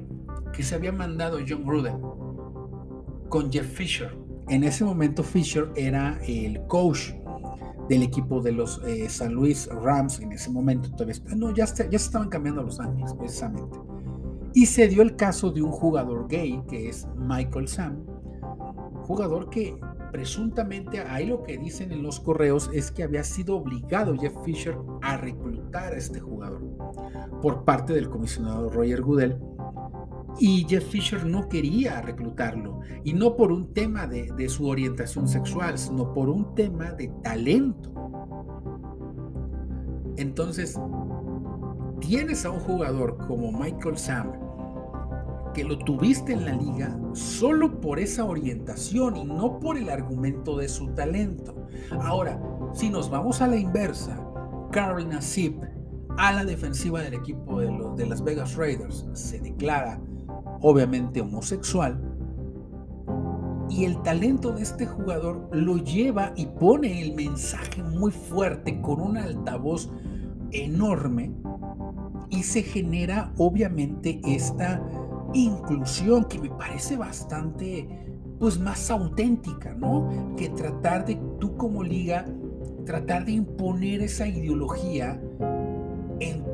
que 0.52 0.64
se 0.64 0.76
había 0.76 0.92
mandado 0.92 1.40
John 1.48 1.64
Gruden 1.64 2.00
con 3.30 3.52
Jeff 3.52 3.66
Fisher. 3.66 4.16
En 4.50 4.64
ese 4.64 4.84
momento 4.84 5.24
Fisher 5.24 5.72
era 5.76 6.20
el 6.28 6.62
coach 6.68 7.12
del 7.88 8.04
equipo 8.04 8.42
de 8.42 8.52
los 8.52 8.82
eh, 8.86 9.10
San 9.10 9.34
Luis 9.34 9.68
Rams 9.68 10.20
en 10.20 10.34
ese 10.34 10.50
momento. 10.50 10.92
Todavía, 10.92 11.16
no, 11.36 11.52
ya, 11.52 11.66
ya 11.66 11.66
se 11.66 11.96
estaban 11.96 12.30
cambiando 12.30 12.62
Los 12.64 12.80
Ángeles 12.80 13.14
precisamente. 13.14 13.80
Y 14.54 14.66
se 14.66 14.88
dio 14.88 15.02
el 15.02 15.16
caso 15.16 15.50
de 15.50 15.62
un 15.62 15.72
jugador 15.72 16.28
gay 16.28 16.62
que 16.70 16.90
es 16.90 17.08
Michael 17.16 17.68
Sam, 17.68 18.06
jugador 19.04 19.50
que 19.50 19.76
presuntamente, 20.12 21.00
ahí 21.00 21.26
lo 21.26 21.42
que 21.42 21.58
dicen 21.58 21.92
en 21.92 22.04
los 22.04 22.20
correos 22.20 22.70
es 22.72 22.92
que 22.92 23.02
había 23.02 23.24
sido 23.24 23.58
obligado 23.58 24.16
Jeff 24.16 24.36
Fisher 24.46 24.78
a 25.02 25.18
reclutar 25.18 25.94
a 25.94 25.98
este 25.98 26.20
jugador 26.20 26.73
por 27.44 27.66
parte 27.66 27.92
del 27.92 28.10
comisionado 28.10 28.70
Roger 28.70 29.02
Goodell. 29.02 29.38
Y 30.40 30.66
Jeff 30.66 30.86
Fisher 30.86 31.26
no 31.26 31.50
quería 31.50 32.02
reclutarlo, 32.02 32.80
y 33.04 33.12
no 33.14 33.36
por 33.36 33.52
un 33.52 33.74
tema 33.74 34.08
de, 34.08 34.48
su 34.48 34.66
orientación 34.66 35.28
sexual, 35.28 35.78
sino 35.78 36.14
por 36.14 36.30
un 36.30 36.56
tema 36.56 36.94
de 36.94 37.10
talento. 37.22 37.92
Entonces, 40.16 40.80
tienes 42.00 42.46
a 42.46 42.52
un 42.52 42.62
jugador 42.62 43.18
como 43.28 43.52
Michael 43.52 43.98
Sam, 43.98 44.32
que 45.54 45.66
lo 45.66 45.78
tuviste 45.78 46.32
en 46.32 46.46
la 46.46 46.54
liga 46.54 46.98
solo 47.12 47.82
por 47.82 48.00
esa 48.00 48.24
orientación 48.24 49.18
y 49.18 49.26
no 49.26 49.60
por 49.60 49.78
el 49.78 49.90
argumento 49.90 50.58
de 50.58 50.70
su 50.70 50.88
talento. 50.94 51.68
Ahora, 52.00 52.42
si 52.74 52.90
nos 52.90 53.10
vamos 53.10 53.42
a 53.42 53.48
la 53.48 53.58
inversa, 53.58 54.18
Karina 54.72 55.22
Zip, 55.22 55.62
a 56.18 56.32
la 56.34 56.46
defensiva 56.46 57.02
del 57.02 57.14
equipo 57.14 57.60
de, 57.60 57.72
los, 57.72 57.96
de 57.96 58.06
las 58.06 58.24
Vegas 58.24 58.56
Raiders, 58.56 59.06
se 59.14 59.40
declara 59.40 60.00
obviamente 60.62 61.22
homosexual, 61.22 62.00
y 63.70 63.86
el 63.86 64.02
talento 64.04 64.52
de 64.52 64.62
este 64.62 64.86
jugador 64.86 65.50
lo 65.52 65.78
lleva 65.78 66.34
y 66.36 66.46
pone 66.46 67.02
el 67.02 67.16
mensaje 67.16 67.82
muy 67.82 68.12
fuerte 68.12 68.80
con 68.82 69.02
un 69.02 69.18
altavoz 69.18 69.90
enorme. 70.52 71.32
Y 72.30 72.44
se 72.44 72.62
genera 72.62 73.32
obviamente 73.38 74.22
esta 74.26 74.82
inclusión 75.34 76.26
que 76.26 76.40
me 76.40 76.50
parece 76.50 76.98
bastante, 76.98 77.88
pues 78.40 78.60
más 78.60 78.92
auténtica, 78.92 79.74
¿no? 79.74 80.36
Que 80.38 80.50
tratar 80.50 81.06
de, 81.06 81.16
tú 81.40 81.56
como 81.58 81.84
liga, 81.84 82.26
tratar 82.86 83.26
de 83.26 83.34
imponer 83.34 84.02
esa 84.02 84.28
ideología 84.28 85.22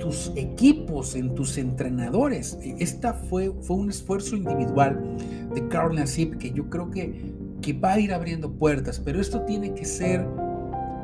tus 0.10 0.32
equipos, 0.36 1.16
en 1.16 1.36
tus 1.36 1.58
entrenadores. 1.60 2.58
Esta 2.80 3.14
fue, 3.14 3.54
fue 3.62 3.78
un 3.78 3.90
esfuerzo 3.90 4.36
individual 4.36 5.18
de 5.54 5.68
Carl 5.68 5.94
Nassib 5.94 6.38
que 6.40 6.52
yo 6.52 6.68
creo 6.70 6.90
que, 6.90 7.34
que 7.62 7.74
va 7.74 7.94
a 7.94 8.00
ir 8.00 8.12
abriendo 8.12 8.52
puertas, 8.52 9.00
pero 9.00 9.22
esto 9.22 9.42
tiene 9.42 9.76
que 9.76 9.86
ser 9.86 10.26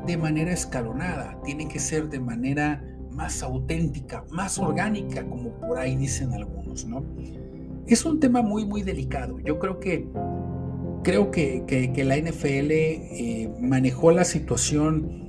de 0.08 0.18
manera 0.18 0.52
escalonada, 0.52 1.40
tiene 1.46 1.68
que 1.68 1.80
ser 1.80 2.10
de 2.10 2.20
manera 2.20 2.84
más 3.12 3.44
auténtica, 3.44 4.26
más 4.32 4.58
orgánica, 4.58 5.24
como 5.24 5.52
por 5.60 5.78
ahí 5.78 5.96
dicen 5.96 6.34
algunos, 6.34 6.86
¿no? 6.86 7.04
es 7.88 8.06
un 8.06 8.20
tema 8.20 8.42
muy, 8.42 8.66
muy 8.66 8.82
delicado. 8.82 9.40
Yo 9.40 9.60
creo 9.60 9.80
que, 9.80 10.08
creo 11.04 11.30
que, 11.32 11.64
que, 11.68 12.04
la 12.04 12.18
NFL 12.18 12.72
eh, 12.72 13.52
manejó 13.62 14.12
la 14.12 14.24
situación, 14.24 15.25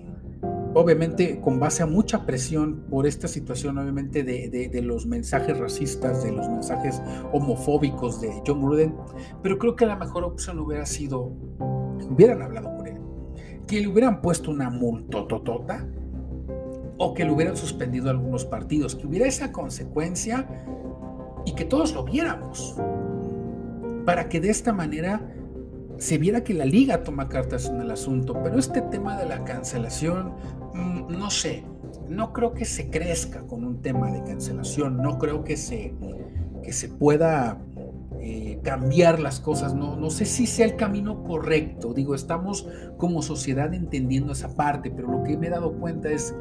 obviamente 0.76 1.40
con 1.40 1.58
base 1.58 1.82
a 1.82 1.86
mucha 1.86 2.26
presión 2.26 2.84
por 2.90 3.06
esta 3.06 3.28
situación, 3.28 3.78
obviamente, 3.78 4.22
de, 4.22 4.82
los 4.82 5.06
mensajes 5.06 5.58
racistas, 5.58 6.22
de 6.22 6.32
los 6.32 6.46
mensajes 6.50 7.00
homofóbicos 7.32 8.20
de 8.20 8.42
John 8.46 8.60
Gruden, 8.60 8.94
pero 9.42 9.58
creo 9.58 9.74
que 9.74 9.86
la 9.86 9.96
mejor 9.96 10.24
opción 10.24 10.58
hubiera 10.58 10.84
sido 10.84 11.32
hubieran 12.10 12.42
hablado 12.42 12.76
con 12.76 12.86
él, 12.88 12.98
que 13.66 13.80
le 13.80 13.88
hubieran 13.88 14.20
puesto 14.20 14.50
una 14.50 14.68
multototota 14.68 15.88
o 16.98 17.14
que 17.14 17.24
le 17.24 17.30
hubieran 17.30 17.56
suspendido 17.56 18.10
algunos 18.10 18.44
partidos, 18.44 18.94
que 18.94 19.06
hubiera 19.06 19.26
esa 19.26 19.52
consecuencia 19.52 20.46
y 21.46 21.54
que 21.54 21.64
todos 21.64 21.94
lo 21.94 22.04
viéramos, 22.04 22.76
para 24.04 24.28
que 24.28 24.40
de 24.40 24.50
esta 24.50 24.74
manera 24.74 25.26
se 25.98 26.18
viera 26.18 26.44
que 26.44 26.54
la 26.54 26.64
liga 26.64 27.02
toma 27.02 27.28
cartas 27.28 27.66
en 27.68 27.80
el 27.80 27.90
asunto. 27.90 28.40
Pero 28.42 28.58
este 28.58 28.82
tema 28.82 29.16
de 29.18 29.26
la 29.26 29.44
cancelación, 29.44 30.34
mm, 30.74 31.12
no 31.12 31.30
sé, 31.30 31.64
no 32.08 32.32
creo 32.32 32.52
que 32.52 32.64
se 32.64 32.90
crezca 32.90 33.42
con 33.46 33.64
un 33.64 33.82
tema 33.82 34.10
de 34.10 34.22
cancelación, 34.22 34.98
no 34.98 35.18
creo 35.18 35.44
que 35.44 35.56
se, 35.56 35.94
que 36.62 36.72
se 36.72 36.88
pueda 36.88 37.58
eh, 38.20 38.60
cambiar 38.62 39.20
las 39.20 39.40
cosas, 39.40 39.74
no, 39.74 39.96
no 39.96 40.10
sé 40.10 40.24
si 40.24 40.46
sea 40.46 40.66
el 40.66 40.76
camino 40.76 41.22
correcto, 41.22 41.94
digo, 41.94 42.14
estamos 42.14 42.66
como 42.96 43.22
sociedad 43.22 43.72
entendiendo 43.72 44.32
esa 44.32 44.54
parte, 44.54 44.90
pero 44.90 45.10
lo 45.10 45.22
que 45.22 45.36
me 45.36 45.46
he 45.46 45.50
dado 45.50 45.72
cuenta 45.74 46.10
es, 46.10 46.34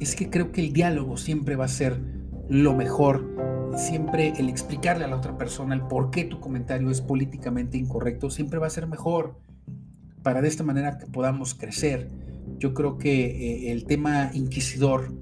es 0.00 0.16
que 0.16 0.30
creo 0.30 0.52
que 0.52 0.60
el 0.60 0.72
diálogo 0.72 1.16
siempre 1.16 1.56
va 1.56 1.66
a 1.66 1.68
ser 1.68 2.00
lo 2.48 2.74
mejor 2.74 3.35
siempre 3.76 4.32
el 4.38 4.48
explicarle 4.48 5.04
a 5.04 5.08
la 5.08 5.16
otra 5.16 5.36
persona 5.36 5.74
el 5.74 5.82
por 5.82 6.10
qué 6.10 6.24
tu 6.24 6.40
comentario 6.40 6.90
es 6.90 7.00
políticamente 7.00 7.76
incorrecto 7.76 8.30
siempre 8.30 8.58
va 8.58 8.66
a 8.66 8.70
ser 8.70 8.86
mejor 8.86 9.38
para 10.22 10.42
de 10.42 10.48
esta 10.48 10.64
manera 10.64 10.98
que 10.98 11.06
podamos 11.06 11.54
crecer. 11.54 12.10
Yo 12.58 12.74
creo 12.74 12.98
que 12.98 13.26
eh, 13.68 13.72
el 13.72 13.84
tema 13.84 14.30
inquisidor 14.34 15.12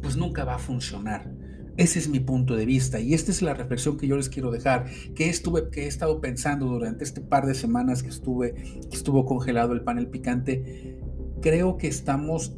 pues 0.00 0.16
nunca 0.16 0.44
va 0.44 0.54
a 0.54 0.58
funcionar. 0.58 1.30
Ese 1.76 1.98
es 1.98 2.08
mi 2.08 2.20
punto 2.20 2.56
de 2.56 2.64
vista 2.64 3.00
y 3.00 3.12
esta 3.12 3.30
es 3.30 3.42
la 3.42 3.52
reflexión 3.52 3.98
que 3.98 4.06
yo 4.06 4.16
les 4.16 4.30
quiero 4.30 4.50
dejar, 4.50 4.86
que 5.14 5.28
estuve 5.28 5.68
que 5.68 5.84
he 5.84 5.86
estado 5.86 6.20
pensando 6.22 6.66
durante 6.66 7.04
este 7.04 7.20
par 7.20 7.46
de 7.46 7.54
semanas 7.54 8.02
que 8.02 8.08
estuve 8.08 8.54
estuvo 8.90 9.26
congelado 9.26 9.74
el 9.74 9.82
panel 9.82 10.06
picante. 10.06 10.98
Creo 11.42 11.76
que 11.76 11.88
estamos 11.88 12.56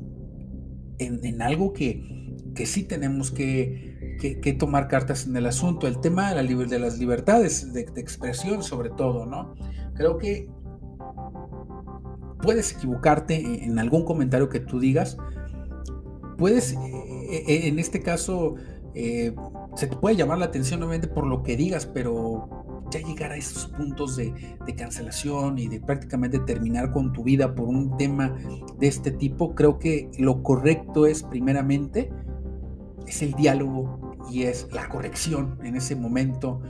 en, 0.98 1.24
en 1.24 1.42
algo 1.42 1.72
que, 1.72 2.36
que 2.54 2.66
sí 2.66 2.84
tenemos 2.84 3.32
que 3.32 3.98
que, 4.18 4.52
tomar 4.52 4.88
cartas 4.88 5.26
en 5.26 5.37
el 5.37 5.46
asunto. 5.46 5.87
El 5.87 6.00
tema 6.00 6.32
de, 6.32 6.42
la, 6.42 6.64
de 6.66 6.78
las 6.78 6.98
libertades 6.98 7.72
de, 7.72 7.82
expresión, 7.96 8.62
sobre 8.62 8.90
todo, 8.90 9.26
¿no? 9.26 9.54
Creo 9.94 10.18
que 10.18 10.50
puedes 12.42 12.72
equivocarte 12.72 13.64
en 13.64 13.78
algún 13.78 14.04
comentario 14.04 14.48
que 14.48 14.60
tú 14.60 14.80
digas. 14.80 15.16
Puedes, 16.37 16.72
eh, 16.72 17.44
eh, 17.48 17.68
en 17.68 17.78
este 17.78 18.02
caso, 18.02 18.56
eh, 18.94 19.34
se 19.75 19.87
te 19.87 19.96
puede 19.96 20.16
llamar 20.16 20.38
la 20.38 20.46
atención 20.46 20.82
obviamente 20.82 21.08
por 21.08 21.26
lo 21.26 21.42
que 21.42 21.56
digas, 21.56 21.87
pero 21.87 22.48
ya 22.90 23.00
llegar 23.00 23.32
a 23.32 23.37
esos 23.37 23.66
puntos 23.66 24.16
de, 24.16 24.32
de, 24.64 24.75
cancelación 24.75 25.58
y 25.58 25.68
de 25.68 25.80
prácticamente 25.80 26.38
terminar 26.38 26.90
con 26.90 27.12
tu 27.12 27.22
vida 27.22 27.54
por 27.54 27.68
un 27.68 27.96
tema 27.98 28.34
de 28.78 28.87
este 28.87 29.10
tipo, 29.10 29.54
creo 29.54 29.78
que 29.78 30.10
lo 30.18 30.42
correcto 30.42 31.06
es 31.06 31.22
primeramente 31.22 32.10
es 33.08 33.22
el 33.22 33.34
diálogo 33.34 34.07
y 34.30 34.44
es 34.44 34.68
la 34.73 34.88
corrección 34.88 35.58
en 35.62 35.76
ese 35.76 35.97
momento 35.97 36.61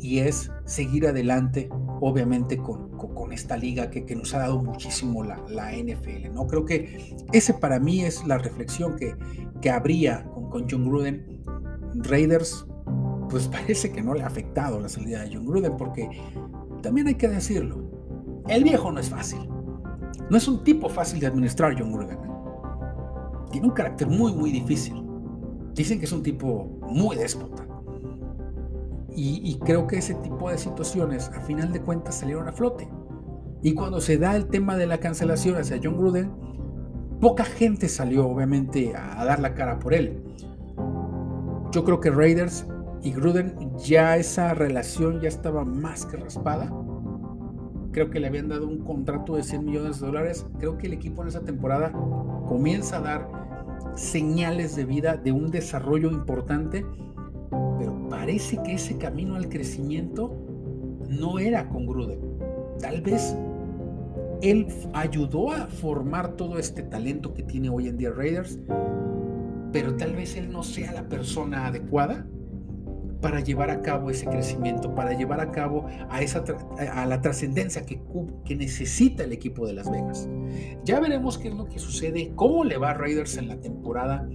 y 0.00 0.18
es 0.20 0.50
seguir 0.64 1.06
adelante, 1.06 1.68
obviamente, 2.00 2.56
con, 2.56 2.90
con, 2.96 3.32
esta 3.32 3.56
liga 3.56 3.90
que, 3.90 4.04
que, 4.04 4.16
nos 4.16 4.32
ha 4.34 4.38
dado 4.38 4.62
muchísimo 4.62 5.22
la, 5.24 5.42
la, 5.48 5.72
NFL. 5.72 6.32
¿no? 6.32 6.46
Creo 6.46 6.64
que 6.64 7.16
ese 7.32 7.52
para 7.54 7.78
mí 7.78 8.02
es 8.02 8.26
la 8.26 8.38
reflexión 8.38 8.96
que, 8.96 9.14
que 9.60 9.70
habría 9.70 10.24
con, 10.24 10.48
con 10.48 10.66
John 10.70 10.88
Gruden. 10.88 11.42
Raiders, 11.94 12.66
pues 13.28 13.48
parece 13.48 13.90
que 13.92 14.02
no 14.02 14.14
le 14.14 14.22
ha 14.22 14.26
afectado 14.26 14.80
la 14.80 14.88
salida 14.88 15.22
de 15.22 15.34
John 15.34 15.46
Gruden, 15.46 15.76
porque 15.76 16.08
también 16.82 17.08
hay 17.08 17.16
que 17.16 17.28
decirlo, 17.28 17.90
el 18.48 18.64
viejo 18.64 18.90
no 18.92 19.00
es 19.00 19.10
fácil. 19.10 19.48
No 20.30 20.36
es 20.36 20.46
un 20.46 20.62
tipo 20.62 20.88
fácil 20.88 21.20
de 21.20 21.26
administrar 21.26 21.74
John 21.78 21.92
Gruden. 21.92 22.18
¿eh? 22.18 22.30
Tiene 23.50 23.66
un 23.66 23.72
carácter 23.72 24.08
muy, 24.08 24.32
muy 24.32 24.50
difícil. 24.50 25.07
Dicen 25.78 26.00
que 26.00 26.06
es 26.06 26.12
un 26.12 26.24
tipo 26.24 26.80
muy 26.88 27.14
déspota. 27.14 27.64
Y, 29.14 29.58
creo 29.64 29.86
que 29.86 29.98
ese 29.98 30.14
tipo 30.16 30.50
de 30.50 30.58
situaciones 30.58 31.28
a 31.28 31.40
final 31.40 31.72
de 31.72 31.80
cuentas 31.80 32.16
salieron 32.16 32.48
a 32.48 32.52
flote. 32.52 32.88
Y 33.62 33.74
cuando 33.74 34.00
se 34.00 34.18
da 34.18 34.34
el 34.34 34.46
tema 34.46 34.76
de 34.76 34.86
la 34.86 34.98
cancelación 34.98 35.54
hacia 35.56 35.78
John 35.80 35.96
Gruden, 35.96 36.32
poca 37.20 37.44
gente 37.44 37.88
salió 37.88 38.28
obviamente 38.28 38.94
a, 38.96 39.24
dar 39.24 39.38
la 39.38 39.54
cara 39.54 39.78
por 39.78 39.94
él. 39.94 40.20
Yo 41.70 41.84
creo 41.84 42.00
que 42.00 42.10
Raiders 42.10 42.66
y 43.02 43.12
Gruden 43.12 43.54
ya 43.78 44.16
esa 44.16 44.54
relación 44.54 45.20
ya 45.20 45.28
estaba 45.28 45.64
más 45.64 46.06
que 46.06 46.16
raspada. 46.16 46.72
Creo 47.92 48.10
que 48.10 48.18
le 48.18 48.26
habían 48.26 48.48
dado 48.48 48.66
un 48.66 48.84
contrato 48.84 49.36
de 49.36 49.44
100 49.44 49.64
millones 49.64 50.00
de 50.00 50.06
dólares. 50.06 50.44
Creo 50.58 50.76
que 50.76 50.88
el 50.88 50.92
equipo 50.92 51.22
en 51.22 51.28
esa 51.28 51.44
temporada 51.44 51.92
comienza 52.48 52.96
a 52.96 53.00
dar 53.00 53.37
señales 53.98 54.76
de 54.76 54.84
vida, 54.84 55.16
de 55.16 55.32
un 55.32 55.50
desarrollo 55.50 56.10
importante, 56.10 56.86
pero 57.78 58.08
parece 58.08 58.62
que 58.62 58.74
ese 58.74 58.96
camino 58.96 59.36
al 59.36 59.48
crecimiento 59.48 60.34
no 61.08 61.38
era 61.38 61.68
con. 61.68 61.88
Tal 62.80 63.00
vez 63.00 63.36
él 64.40 64.68
ayudó 64.92 65.50
a 65.52 65.66
formar 65.66 66.36
todo 66.36 66.58
este 66.58 66.82
talento 66.82 67.34
que 67.34 67.42
tiene 67.42 67.68
hoy 67.68 67.88
en 67.88 67.96
día 67.98 68.10
Raiders, 68.10 68.58
pero 69.72 69.96
tal 69.96 70.14
vez 70.14 70.36
él 70.36 70.50
no 70.50 70.62
sea 70.62 70.92
la 70.92 71.08
persona 71.08 71.66
adecuada 71.66 72.26
para 73.20 73.40
llevar 73.40 73.70
a 73.70 73.82
cabo 73.82 74.10
ese 74.10 74.26
crecimiento, 74.26 74.94
para 74.94 75.12
llevar 75.12 75.40
a 75.40 75.50
cabo 75.50 75.86
a, 76.08 76.22
esa, 76.22 76.44
a 76.92 77.06
la 77.06 77.20
trascendencia 77.20 77.84
que, 77.84 78.00
que 78.44 78.56
necesita 78.56 79.24
el 79.24 79.32
equipo 79.32 79.66
de 79.66 79.72
Las 79.72 79.90
Vegas. 79.90 80.28
Ya 80.84 81.00
veremos 81.00 81.38
qué 81.38 81.48
es 81.48 81.54
lo 81.54 81.66
que 81.66 81.78
sucede, 81.78 82.32
cómo 82.34 82.64
le 82.64 82.78
va 82.78 82.90
a 82.90 82.94
Raiders 82.94 83.36
en 83.36 83.48
la 83.48 83.60
temporada, 83.60 84.28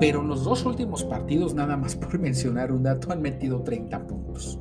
pero 0.00 0.20
en 0.20 0.28
los 0.28 0.44
dos 0.44 0.64
últimos 0.64 1.04
partidos, 1.04 1.54
nada 1.54 1.76
más 1.76 1.96
por 1.96 2.18
mencionar 2.20 2.72
un 2.72 2.82
dato, 2.82 3.12
han 3.12 3.22
metido 3.22 3.62
30 3.62 4.06
puntos 4.06 4.60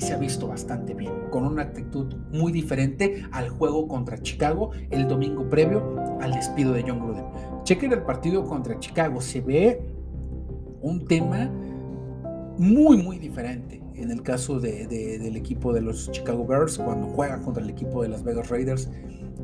se 0.00 0.14
ha 0.14 0.16
visto 0.16 0.48
bastante 0.48 0.94
bien, 0.94 1.12
con 1.30 1.44
una 1.44 1.62
actitud 1.62 2.14
muy 2.32 2.52
diferente 2.52 3.22
al 3.32 3.50
juego 3.50 3.86
contra 3.86 4.18
Chicago 4.18 4.70
el 4.90 5.06
domingo 5.06 5.48
previo 5.48 6.18
al 6.20 6.32
despido 6.32 6.72
de 6.72 6.84
John 6.86 7.00
Gruden. 7.00 7.24
Chequen 7.64 7.92
el 7.92 8.02
partido 8.02 8.44
contra 8.44 8.78
Chicago, 8.78 9.20
se 9.20 9.40
ve 9.40 9.80
un 10.80 11.06
tema 11.06 11.50
muy, 12.60 12.98
muy 12.98 13.18
diferente 13.18 13.82
en 13.94 14.10
el 14.10 14.22
caso 14.22 14.60
del 14.60 15.36
equipo 15.36 15.72
de 15.72 15.80
los 15.80 16.10
Chicago 16.10 16.46
Bears 16.46 16.76
cuando 16.76 17.06
juega 17.08 17.40
contra 17.40 17.62
el 17.62 17.70
equipo 17.70 18.02
de 18.02 18.08
las 18.08 18.22
Vegas 18.22 18.50
Raiders. 18.50 18.90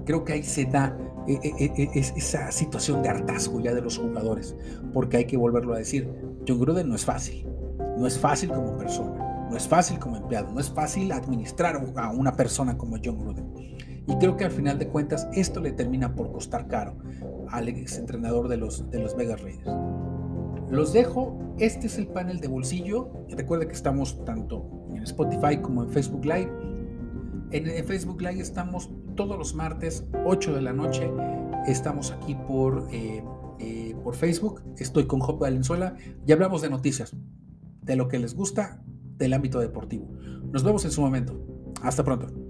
Creo 0.04 0.23
que 0.25 0.35
ahí 0.35 0.42
se 0.42 0.66
da 0.66 0.96
eh, 1.26 1.38
eh, 1.42 1.73
eh, 1.76 1.88
esa 1.94 2.52
situación 2.52 3.02
de 3.02 3.08
hartazgo 3.08 3.58
ya 3.61 3.75
de 3.75 3.80
los 3.80 3.99
jugadores, 3.99 4.54
porque 4.92 5.16
hay 5.16 5.25
que 5.25 5.38
volverlo 5.38 5.75
a 5.75 5.78
decir, 5.78 6.08
John 6.46 6.61
Gruden 6.61 6.88
no 6.90 6.94
es 6.94 7.06
fácil, 7.06 7.46
no 7.96 8.06
es 8.06 8.18
fácil 8.18 8.50
como 8.50 8.76
persona 8.76 9.26
no 9.49 9.56
es 9.56 9.68
fácil 9.68 9.99
como 9.99 10.16
empleado, 10.16 10.52
no 10.52 10.61
es 10.61 10.70
fácil 10.70 11.12
administrar 11.12 11.80
a 11.96 12.11
una 12.11 12.32
persona 12.32 12.76
como 12.76 12.96
John 13.02 13.20
Gruden. 13.20 13.46
Y 14.08 14.16
creo 14.18 14.37
que 14.37 14.44
al 14.44 14.50
final 14.50 14.78
de 14.78 14.88
cuentas 14.88 15.28
esto 15.32 15.61
le 15.61 15.73
termina 15.73 16.14
por 16.14 16.32
costar 16.32 16.66
caro 16.66 16.96
al 17.49 17.68
ex 17.68 17.96
entrenador 17.99 18.49
de 18.49 18.56
los, 18.56 18.90
de 18.90 18.99
los 18.99 19.16
Vegas 19.16 19.40
Raiders. 19.40 19.70
Los 20.70 20.92
dejo, 20.92 21.38
este 21.58 21.87
es 21.87 21.96
el 21.96 22.08
panel 22.08 22.40
de 22.40 22.49
bolsillo. 22.49 23.11
Recuerda 23.30 23.66
que 23.66 23.75
estamos 23.75 24.25
tanto 24.25 24.68
en 24.94 25.02
Spotify 25.04 25.58
como 25.62 25.85
en 25.85 25.90
Facebook 25.90 26.25
Live. 26.25 26.50
En, 27.52 27.85
Facebook 27.85 28.20
Live 28.20 28.40
estamos 28.40 28.90
todos 29.14 29.38
los 29.38 29.54
martes, 29.54 30.04
8 30.25 30.54
de 30.54 30.62
la 30.62 30.73
noche. 30.73 31.08
Estamos 31.66 32.11
aquí 32.11 32.35
por, 32.35 32.88
eh, 32.90 33.23
eh, 33.61 33.94
por 34.02 34.16
Facebook. 34.16 34.62
Estoy 34.78 35.06
con 35.06 35.20
Jope 35.20 35.42
Valenzuela 35.42 35.96
y 36.26 36.32
hablamos 36.32 36.62
de 36.62 36.70
noticias, 36.70 37.16
de 37.82 37.96
lo 37.96 38.08
que 38.08 38.18
les 38.18 38.35
gusta 38.35 38.82
del 39.18 39.35
ámbito 39.35 39.61
deportivo. 39.61 40.08
Nos 40.50 40.64
vemos 40.64 40.85
en 40.85 40.90
su 40.90 41.00
momento. 41.00 41.40
Hasta 41.83 42.02
pronto. 42.02 42.45